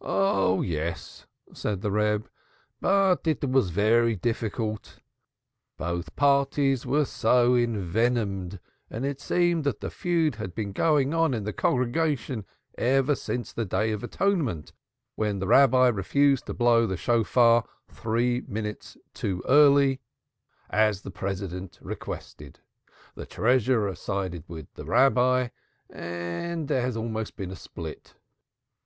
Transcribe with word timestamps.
"Oh, 0.00 0.62
yes," 0.62 1.26
said 1.52 1.80
the 1.80 1.90
Reb; 1.90 2.30
"but 2.80 3.26
it 3.26 3.50
was 3.50 3.70
very 3.70 4.14
difficult. 4.14 5.00
Both 5.76 6.14
parties 6.14 6.86
were 6.86 7.04
so 7.04 7.56
envenomed, 7.56 8.60
and 8.90 9.04
it 9.04 9.20
seems 9.20 9.64
that 9.64 9.80
the 9.80 9.90
feud 9.90 10.36
has 10.36 10.50
been 10.50 10.70
going 10.70 11.12
on 11.12 11.34
in 11.34 11.42
the 11.42 11.52
congregation 11.52 12.46
ever 12.78 13.16
since 13.16 13.52
the 13.52 13.64
Day 13.64 13.90
of 13.90 14.04
Atonement, 14.04 14.72
when 15.16 15.40
the 15.40 15.46
minister 15.46 15.92
refused 15.92 16.46
to 16.46 16.54
blow 16.54 16.86
the 16.86 16.96
Shofar 16.96 17.64
three 17.90 18.44
minutes 18.46 18.96
too 19.14 19.42
early, 19.48 20.00
as 20.70 21.02
the 21.02 21.10
President 21.10 21.76
requested. 21.82 22.60
The 23.16 23.26
Treasurer 23.26 23.96
sided 23.96 24.44
with 24.46 24.72
the 24.74 24.84
minister, 24.84 25.50
and 25.90 26.68
there 26.68 26.82
has 26.82 26.96
almost 26.96 27.34
been 27.34 27.50
a 27.50 27.56
split." 27.56 28.14